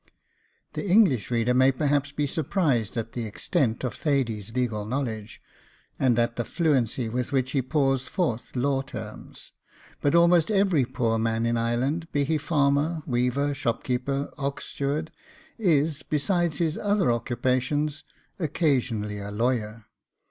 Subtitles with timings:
[0.73, 5.39] The English reader may perhaps be surprised at the extent of Thady's legal knowledge,
[5.99, 9.51] and at the fluency with which he pours forth law terms;
[10.01, 15.11] but almost every poor man in Ireland, be he farmer, weaver, shopkeeper, ox steward,
[15.59, 18.03] is, besides his other occupations,
[18.39, 19.85] occasionally a lawyer.